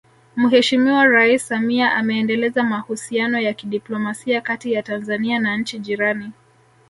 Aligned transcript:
Mheshimiwa 0.35 1.07
Rais 1.07 1.47
Samia 1.47 1.93
ameendeleza 1.93 2.63
mahusiano 2.63 3.39
ya 3.39 3.53
kidiplomasia 3.53 4.41
kati 4.41 4.73
ya 4.73 4.83
Tanzania 4.83 5.39
na 5.39 5.57
nchi 5.57 5.79
jirani 5.79 6.31